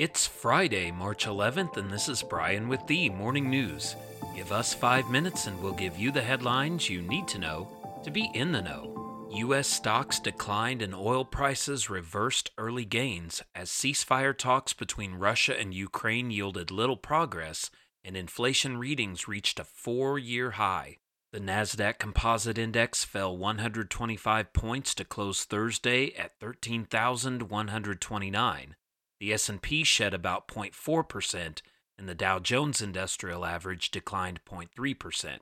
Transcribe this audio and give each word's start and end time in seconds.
It's 0.00 0.26
Friday, 0.26 0.90
March 0.90 1.26
11th, 1.26 1.76
and 1.76 1.90
this 1.90 2.08
is 2.08 2.22
Brian 2.22 2.68
with 2.68 2.86
the 2.86 3.10
Morning 3.10 3.50
News. 3.50 3.96
Give 4.34 4.50
us 4.50 4.72
five 4.72 5.10
minutes 5.10 5.46
and 5.46 5.60
we'll 5.60 5.74
give 5.74 5.98
you 5.98 6.10
the 6.10 6.22
headlines 6.22 6.88
you 6.88 7.02
need 7.02 7.28
to 7.28 7.38
know 7.38 7.68
to 8.02 8.10
be 8.10 8.30
in 8.32 8.50
the 8.50 8.62
know. 8.62 9.28
U.S. 9.34 9.68
stocks 9.68 10.18
declined 10.18 10.80
and 10.80 10.94
oil 10.94 11.26
prices 11.26 11.90
reversed 11.90 12.50
early 12.56 12.86
gains 12.86 13.42
as 13.54 13.68
ceasefire 13.68 14.34
talks 14.34 14.72
between 14.72 15.16
Russia 15.16 15.60
and 15.60 15.74
Ukraine 15.74 16.30
yielded 16.30 16.70
little 16.70 16.96
progress 16.96 17.70
and 18.02 18.16
inflation 18.16 18.78
readings 18.78 19.28
reached 19.28 19.60
a 19.60 19.64
four 19.64 20.18
year 20.18 20.52
high. 20.52 20.96
The 21.34 21.40
Nasdaq 21.40 21.98
Composite 21.98 22.56
Index 22.56 23.04
fell 23.04 23.36
125 23.36 24.54
points 24.54 24.94
to 24.94 25.04
close 25.04 25.44
Thursday 25.44 26.14
at 26.14 26.40
13,129. 26.40 28.76
The 29.20 29.34
S&P 29.34 29.84
shed 29.84 30.14
about 30.14 30.48
0.4% 30.48 31.60
and 31.98 32.08
the 32.08 32.14
Dow 32.14 32.38
Jones 32.38 32.80
Industrial 32.80 33.44
Average 33.44 33.90
declined 33.90 34.40
0.3%. 34.50 35.38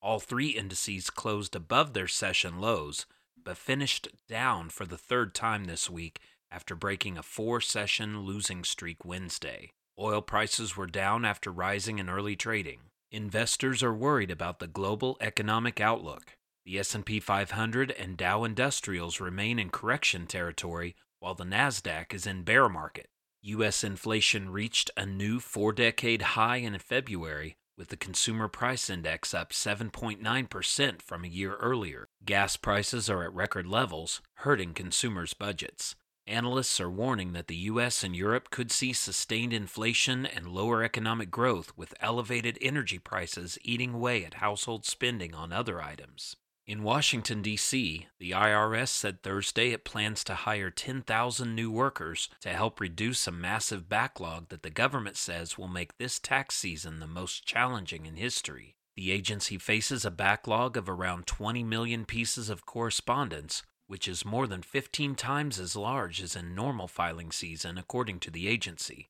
All 0.00 0.20
three 0.20 0.50
indices 0.50 1.10
closed 1.10 1.56
above 1.56 1.92
their 1.92 2.06
session 2.06 2.60
lows, 2.60 3.04
but 3.42 3.56
finished 3.56 4.06
down 4.28 4.70
for 4.70 4.86
the 4.86 4.96
third 4.96 5.34
time 5.34 5.64
this 5.64 5.90
week 5.90 6.20
after 6.52 6.76
breaking 6.76 7.18
a 7.18 7.22
four 7.24 7.60
session 7.60 8.20
losing 8.20 8.62
streak 8.62 9.04
Wednesday. 9.04 9.72
Oil 9.98 10.22
prices 10.22 10.76
were 10.76 10.86
down 10.86 11.24
after 11.24 11.50
rising 11.50 11.98
in 11.98 12.08
early 12.08 12.36
trading. 12.36 12.78
Investors 13.10 13.82
are 13.82 13.94
worried 13.94 14.30
about 14.30 14.60
the 14.60 14.68
global 14.68 15.16
economic 15.20 15.80
outlook. 15.80 16.36
The 16.64 16.78
S&P 16.78 17.18
500 17.18 17.90
and 17.90 18.16
Dow 18.16 18.44
Industrials 18.44 19.20
remain 19.20 19.58
in 19.58 19.70
correction 19.70 20.26
territory 20.26 20.94
while 21.20 21.34
the 21.34 21.44
Nasdaq 21.44 22.12
is 22.14 22.26
in 22.26 22.42
bear 22.42 22.68
market. 22.68 23.08
US 23.42 23.84
inflation 23.84 24.50
reached 24.50 24.90
a 24.96 25.06
new 25.06 25.40
four-decade 25.40 26.22
high 26.22 26.56
in 26.56 26.78
February 26.78 27.56
with 27.78 27.88
the 27.88 27.96
consumer 27.96 28.48
price 28.48 28.90
index 28.90 29.32
up 29.32 29.52
7.9% 29.52 31.00
from 31.00 31.24
a 31.24 31.28
year 31.28 31.54
earlier. 31.56 32.08
Gas 32.24 32.56
prices 32.56 33.08
are 33.08 33.22
at 33.22 33.32
record 33.32 33.66
levels, 33.66 34.20
hurting 34.38 34.74
consumers' 34.74 35.32
budgets. 35.32 35.94
Analysts 36.26 36.78
are 36.80 36.90
warning 36.90 37.32
that 37.32 37.46
the 37.46 37.56
US 37.56 38.02
and 38.04 38.14
Europe 38.14 38.50
could 38.50 38.70
see 38.70 38.92
sustained 38.92 39.52
inflation 39.52 40.26
and 40.26 40.48
lower 40.48 40.82
economic 40.82 41.30
growth, 41.30 41.72
with 41.76 41.94
elevated 42.00 42.58
energy 42.60 42.98
prices 42.98 43.56
eating 43.62 43.94
away 43.94 44.24
at 44.24 44.34
household 44.34 44.84
spending 44.84 45.34
on 45.34 45.52
other 45.52 45.80
items. 45.80 46.36
In 46.68 46.82
Washington, 46.82 47.40
D.C., 47.40 48.08
the 48.18 48.32
IRS 48.32 48.88
said 48.88 49.22
Thursday 49.22 49.70
it 49.70 49.86
plans 49.86 50.22
to 50.24 50.34
hire 50.34 50.68
10,000 50.68 51.54
new 51.54 51.70
workers 51.70 52.28
to 52.42 52.50
help 52.50 52.78
reduce 52.78 53.26
a 53.26 53.32
massive 53.32 53.88
backlog 53.88 54.50
that 54.50 54.62
the 54.62 54.68
government 54.68 55.16
says 55.16 55.56
will 55.56 55.66
make 55.66 55.96
this 55.96 56.18
tax 56.18 56.56
season 56.56 57.00
the 57.00 57.06
most 57.06 57.46
challenging 57.46 58.04
in 58.04 58.16
history. 58.16 58.74
The 58.96 59.12
agency 59.12 59.56
faces 59.56 60.04
a 60.04 60.10
backlog 60.10 60.76
of 60.76 60.90
around 60.90 61.26
20 61.26 61.64
million 61.64 62.04
pieces 62.04 62.50
of 62.50 62.66
correspondence, 62.66 63.62
which 63.86 64.06
is 64.06 64.26
more 64.26 64.46
than 64.46 64.60
15 64.60 65.14
times 65.14 65.58
as 65.58 65.74
large 65.74 66.20
as 66.20 66.36
in 66.36 66.54
normal 66.54 66.86
filing 66.86 67.32
season, 67.32 67.78
according 67.78 68.20
to 68.20 68.30
the 68.30 68.46
agency. 68.46 69.08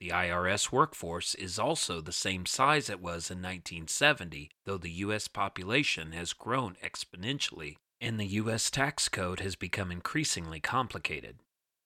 The 0.00 0.08
IRS 0.08 0.72
workforce 0.72 1.34
is 1.34 1.58
also 1.58 2.00
the 2.00 2.10
same 2.10 2.46
size 2.46 2.88
it 2.88 3.00
was 3.00 3.30
in 3.30 3.42
1970, 3.42 4.50
though 4.64 4.78
the 4.78 4.90
U.S. 4.90 5.28
population 5.28 6.12
has 6.12 6.32
grown 6.32 6.76
exponentially, 6.82 7.76
and 8.00 8.18
the 8.18 8.26
U.S. 8.26 8.70
tax 8.70 9.10
code 9.10 9.40
has 9.40 9.56
become 9.56 9.92
increasingly 9.92 10.58
complicated. 10.58 11.40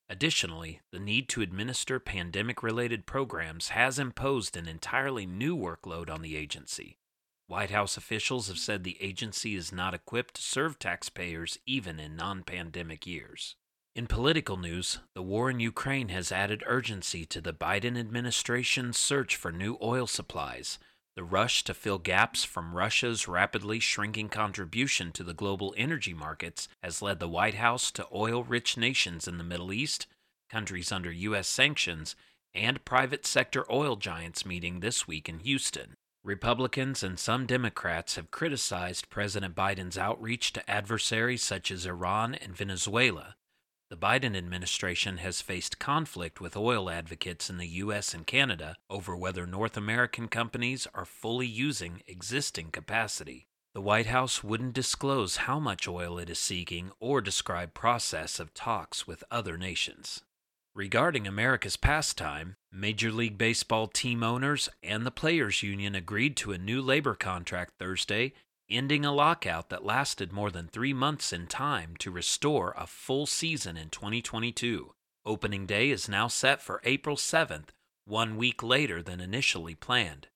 Additionally, 0.09 0.81
the 0.93 1.01
need 1.01 1.29
to 1.31 1.43
administer 1.43 1.99
pandemic 1.99 2.63
related 2.63 3.05
programs 3.05 3.71
has 3.71 3.99
imposed 3.99 4.57
an 4.57 4.69
entirely 4.69 5.27
new 5.27 5.57
workload 5.57 6.09
on 6.09 6.23
the 6.23 6.37
agency. 6.37 6.99
White 7.49 7.71
House 7.71 7.97
officials 7.97 8.47
have 8.47 8.59
said 8.59 8.85
the 8.85 9.03
agency 9.03 9.57
is 9.57 9.73
not 9.73 9.93
equipped 9.93 10.35
to 10.35 10.43
serve 10.43 10.79
taxpayers 10.79 11.59
even 11.67 11.99
in 11.99 12.15
non 12.15 12.45
pandemic 12.45 13.09
years. 13.09 13.57
In 13.97 14.09
political 14.09 14.57
news, 14.57 14.99
the 15.15 15.23
war 15.23 15.49
in 15.49 15.61
Ukraine 15.61 16.09
has 16.09 16.33
added 16.33 16.65
urgency 16.67 17.25
to 17.27 17.41
the 17.41 17.53
Biden 17.53 17.97
administration's 17.97 18.99
search 18.99 19.37
for 19.37 19.53
new 19.53 19.79
oil 19.81 20.09
supplies. 20.09 20.81
The 21.15 21.23
rush 21.23 21.63
to 21.63 21.75
fill 21.75 21.99
gaps 21.99 22.43
from 22.43 22.75
Russia's 22.75 23.29
rapidly 23.29 23.79
shrinking 23.79 24.31
contribution 24.31 25.13
to 25.13 25.23
the 25.23 25.33
global 25.33 25.73
energy 25.77 26.13
markets 26.13 26.67
has 26.83 27.03
led 27.03 27.21
the 27.21 27.29
White 27.29 27.55
House 27.55 27.93
to 27.93 28.09
oil 28.13 28.43
rich 28.43 28.77
nations 28.77 29.29
in 29.29 29.39
the 29.39 29.45
Middle 29.45 29.73
East, 29.73 30.09
countries 30.51 30.91
under 30.91 31.13
U.S. 31.13 31.47
sanctions, 31.47 32.17
and 32.53 32.85
private 32.85 33.25
sector 33.25 33.65
oil 33.71 33.95
giants 33.95 34.45
meeting 34.45 34.81
this 34.81 35.07
week 35.07 35.29
in 35.29 35.39
Houston. 35.39 35.95
Republicans 36.25 37.05
and 37.05 37.17
some 37.17 37.47
Democrats 37.47 38.17
have 38.17 38.33
criticized 38.33 39.09
President 39.09 39.55
Biden's 39.55 39.97
outreach 39.97 40.53
to 40.55 40.69
adversaries 40.69 41.45
such 41.45 41.71
as 41.71 41.87
Iran 41.87 42.35
and 42.35 42.57
Venezuela. 42.57 43.37
The 43.95 44.01
Biden 44.01 44.37
administration 44.37 45.19
has 45.19 45.41
faced 45.41 45.79
conflict 45.79 46.41
with 46.41 46.57
oil 46.57 46.91
advocates 46.91 47.49
in 47.49 47.59
the 47.59 47.69
U.S. 47.85 48.13
and 48.13 48.27
Canada 48.27 48.75
over 48.91 49.17
whether 49.17 49.47
North 49.47 49.77
American 49.77 50.27
companies 50.27 50.89
are 50.95 51.05
fully 51.05 51.47
using 51.47 52.03
existing 52.09 52.73
capacity. 52.73 53.47
The 53.73 53.81
White 53.81 54.07
House 54.07 54.43
wouldn't 54.43 54.73
disclose 54.73 55.37
how 55.47 55.61
much 55.61 55.87
oil 55.87 56.19
it 56.19 56.29
is 56.29 56.41
seeking 56.41 56.91
or 56.99 57.21
describe 57.21 57.73
process 57.73 58.41
of 58.41 58.53
talks 58.53 59.07
with 59.07 59.23
other 59.31 59.57
nations. 59.57 60.23
Regarding 60.75 61.29
America's 61.29 61.77
pastime, 61.77 62.57
Major 62.73 63.13
League 63.13 63.39
Baseball 63.39 63.87
team 63.87 64.25
owners 64.25 64.69
and 64.83 65.07
the 65.07 65.13
Players 65.13 65.63
Union 65.63 65.95
agreed 65.95 66.37
to 66.39 66.51
a 66.51 66.59
new 66.59 66.83
labor 66.83 67.15
contract 67.15 67.75
Thursday, 67.79 68.33
ending 68.71 69.05
a 69.05 69.13
lockout 69.13 69.69
that 69.69 69.85
lasted 69.85 70.33
more 70.33 70.51
than 70.51 70.67
three 70.67 70.93
months 70.93 71.33
in 71.33 71.47
time 71.47 71.95
to 71.99 72.11
restore 72.11 72.75
a 72.77 72.87
full 72.87 73.27
season 73.27 73.77
in 73.77 73.91
2022. 73.91 74.95
Opening 75.27 75.67
day 75.67 75.91
is 75.91 76.09
now 76.09 76.29
set 76.29 76.61
for 76.61 76.81
April 76.85 77.17
7th, 77.17 77.69
one 78.05 78.37
week 78.37 78.63
later 78.63 79.03
than 79.03 79.21
initially 79.21 79.75
planned. 79.75 80.29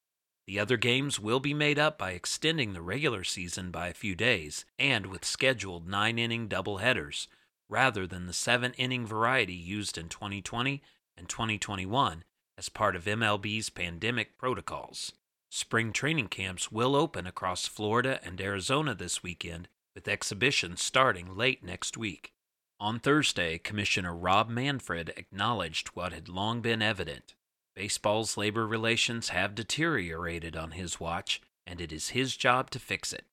The 0.47 0.59
other 0.59 0.79
games 0.79 1.21
will 1.21 1.41
be 1.41 1.53
made 1.53 1.79
up 1.79 1.99
by 1.99 2.13
extending 2.13 2.73
the 2.73 2.81
regular 2.81 3.23
season 3.23 3.71
by 3.71 3.89
a 3.89 3.95
few 3.95 4.15
days 4.15 4.65
and 4.79 5.07
with 5.07 5.25
scheduled 5.25 5.87
nine 5.87 6.19
inning 6.19 6.49
doubleheaders 6.49 7.27
rather 7.69 8.07
than 8.07 8.27
the 8.27 8.33
seven 8.33 8.73
inning 8.79 9.07
variety 9.07 9.53
used 9.53 9.99
in 9.99 10.09
2020 10.09 10.83
and 11.19 11.29
2021 11.29 12.25
as 12.57 12.71
part 12.71 12.97
of 12.97 13.05
MLB's 13.05 13.69
pandemic 13.69 14.39
protocols. 14.39 15.13
Spring 15.51 15.93
training 15.93 16.29
camps 16.29 16.71
will 16.71 16.95
open 16.95 17.27
across 17.27 17.67
Florida 17.67 18.21
and 18.23 18.41
Arizona 18.41 18.95
this 18.95 19.23
weekend, 19.23 19.69
with 19.95 20.09
exhibitions 20.09 20.83
starting 20.83 21.37
late 21.37 21.65
next 21.65 21.97
week. 21.97 22.33
On 22.79 23.01
Thursday, 23.01 23.59
Commissioner 23.59 24.15
Rob 24.15 24.49
Manfred 24.49 25.13
acknowledged 25.17 25.89
what 25.89 26.13
had 26.13 26.29
long 26.29 26.61
been 26.61 26.83
evident. 26.83 27.35
Baseball's 27.75 28.37
labor 28.37 28.67
relations 28.67 29.31
have 29.31 29.55
deteriorated 29.55 30.57
on 30.57 30.73
his 30.73 31.01
watch, 31.01 31.41
and 31.67 31.81
it 31.81 31.93
is 31.93 32.11
his 32.11 32.37
job 32.37 32.71
to 32.71 32.79
fix 32.79 33.13
it. 33.13 33.25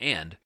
And 0.00 0.38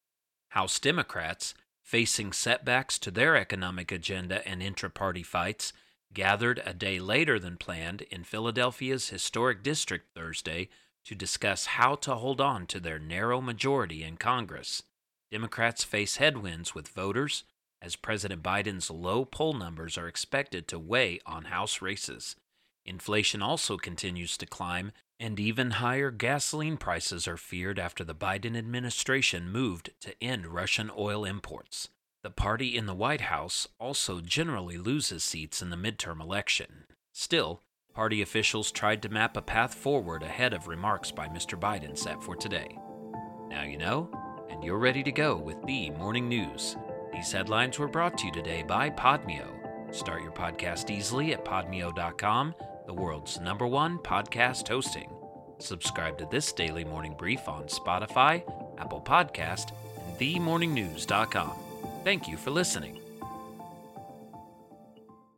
House 0.48 0.78
Democrats 0.78 1.54
facing 1.86 2.32
setbacks 2.32 2.98
to 2.98 3.12
their 3.12 3.36
economic 3.36 3.92
agenda 3.92 4.46
and 4.46 4.60
intra 4.60 4.90
party 4.90 5.22
fights, 5.22 5.72
gathered 6.12 6.60
a 6.66 6.74
day 6.74 6.98
later 6.98 7.38
than 7.38 7.56
planned 7.56 8.02
in 8.02 8.24
Philadelphia's 8.24 9.10
historic 9.10 9.62
district 9.62 10.12
Thursday 10.12 10.68
to 11.06 11.14
discuss 11.14 11.66
how 11.66 11.94
to 11.94 12.16
hold 12.16 12.40
on 12.40 12.66
to 12.66 12.80
their 12.80 12.98
narrow 12.98 13.40
majority 13.40 14.02
in 14.02 14.16
Congress. 14.16 14.82
Democrats 15.30 15.84
face 15.84 16.16
headwinds 16.16 16.74
with 16.74 16.88
voters, 16.88 17.44
as 17.80 17.96
President 17.96 18.42
Biden's 18.42 18.90
low 18.90 19.24
poll 19.24 19.52
numbers 19.52 19.96
are 19.96 20.08
expected 20.08 20.66
to 20.68 20.78
weigh 20.78 21.20
on 21.24 21.44
House 21.44 21.80
races. 21.80 22.36
Inflation 22.84 23.42
also 23.42 23.76
continues 23.76 24.36
to 24.36 24.46
climb, 24.46 24.92
and 25.18 25.38
even 25.40 25.72
higher 25.72 26.10
gasoline 26.10 26.76
prices 26.76 27.26
are 27.26 27.36
feared 27.36 27.78
after 27.78 28.04
the 28.04 28.14
Biden 28.14 28.56
administration 28.56 29.50
moved 29.50 29.90
to 30.00 30.14
end 30.22 30.46
Russian 30.48 30.90
oil 30.96 31.24
imports. 31.24 31.88
The 32.22 32.30
party 32.30 32.76
in 32.76 32.86
the 32.86 32.94
White 32.94 33.22
House 33.22 33.68
also 33.78 34.20
generally 34.20 34.78
loses 34.78 35.22
seats 35.22 35.62
in 35.62 35.70
the 35.70 35.76
midterm 35.76 36.20
election. 36.20 36.86
Still, 37.12 37.62
party 37.96 38.20
officials 38.20 38.70
tried 38.70 39.00
to 39.00 39.08
map 39.08 39.38
a 39.38 39.42
path 39.42 39.74
forward 39.74 40.22
ahead 40.22 40.52
of 40.52 40.68
remarks 40.68 41.10
by 41.10 41.26
Mr. 41.28 41.58
Biden 41.58 41.96
set 41.96 42.22
for 42.22 42.36
today. 42.36 42.78
Now 43.48 43.62
you 43.62 43.78
know, 43.78 44.10
and 44.50 44.62
you're 44.62 44.78
ready 44.78 45.02
to 45.02 45.10
go 45.10 45.34
with 45.34 45.60
the 45.64 45.88
morning 45.90 46.28
news. 46.28 46.76
These 47.10 47.32
headlines 47.32 47.78
were 47.78 47.88
brought 47.88 48.18
to 48.18 48.26
you 48.26 48.32
today 48.32 48.62
by 48.62 48.90
Podmeo. 48.90 49.48
Start 49.94 50.22
your 50.22 50.32
podcast 50.32 50.90
easily 50.90 51.32
at 51.32 51.44
podmeo.com 51.44 52.54
the 52.86 52.94
world's 52.94 53.40
number 53.40 53.66
one 53.66 53.98
podcast 53.98 54.68
hosting. 54.68 55.10
Subscribe 55.58 56.18
to 56.18 56.28
this 56.30 56.52
daily 56.52 56.84
morning 56.84 57.14
brief 57.18 57.48
on 57.48 57.64
Spotify, 57.64 58.42
Apple 58.78 59.00
Podcast, 59.00 59.72
and 60.06 60.18
themorningnews.com. 60.18 61.52
Thank 62.04 62.28
you 62.28 62.36
for 62.36 62.50
listening. 62.50 63.05